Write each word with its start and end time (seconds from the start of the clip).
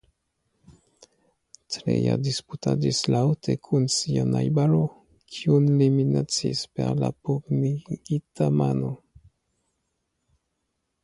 Tria 1.73 2.15
disputadis 2.27 3.01
laŭte 3.15 3.55
kun 3.67 3.85
sia 3.97 4.23
najbaro, 4.31 4.81
kiun 5.35 5.69
li 5.83 5.91
minacis 5.99 6.65
per 6.79 6.91
la 7.05 7.13
pugnigita 7.29 8.51
mano. 8.63 8.91